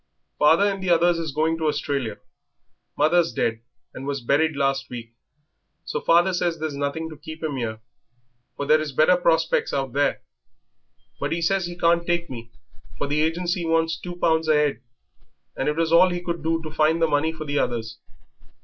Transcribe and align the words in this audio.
"Father 0.39 0.63
and 0.63 0.81
the 0.81 0.89
others 0.89 1.19
is 1.19 1.31
going 1.31 1.59
to 1.59 1.67
Australia. 1.67 2.17
Mother's 2.97 3.31
dead 3.31 3.61
and 3.93 4.07
was 4.07 4.19
buried 4.19 4.55
last 4.55 4.89
week, 4.89 5.13
so 5.85 6.01
father 6.01 6.33
says 6.33 6.57
there's 6.57 6.75
nothing 6.75 7.07
to 7.11 7.15
keep 7.17 7.43
'im 7.43 7.59
'ere, 7.59 7.79
for 8.57 8.65
there 8.65 8.81
is 8.81 8.93
better 8.93 9.15
prospects 9.15 9.73
out 9.75 9.93
there. 9.93 10.23
But 11.19 11.31
he 11.31 11.39
says 11.39 11.67
he 11.67 11.77
can't 11.77 12.03
take 12.03 12.31
me, 12.31 12.51
for 12.97 13.05
the 13.05 13.21
agency 13.21 13.63
wants 13.63 13.95
two 13.95 14.15
pounds 14.15 14.47
a 14.47 14.69
'ead, 14.69 14.81
and 15.55 15.69
it 15.69 15.75
was 15.75 15.91
all 15.91 16.09
he 16.09 16.23
could 16.23 16.41
do 16.43 16.63
to 16.63 16.71
find 16.71 16.99
the 16.99 17.05
money 17.05 17.31
for 17.31 17.45
the 17.45 17.59
others. 17.59 17.99